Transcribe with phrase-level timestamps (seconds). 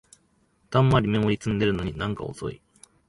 [0.71, 2.59] たんまりメモリ積んでるのになんか遅い